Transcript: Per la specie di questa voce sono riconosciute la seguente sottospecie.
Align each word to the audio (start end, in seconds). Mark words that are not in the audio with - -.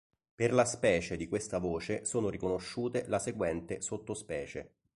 Per 0.33 0.51
la 0.51 0.65
specie 0.65 1.15
di 1.15 1.27
questa 1.27 1.59
voce 1.59 2.05
sono 2.05 2.29
riconosciute 2.29 3.05
la 3.07 3.19
seguente 3.19 3.81
sottospecie. 3.81 4.71